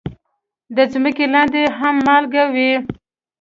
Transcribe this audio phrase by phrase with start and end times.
[0.75, 2.71] د ځمکې لاندې هم مالګه وي.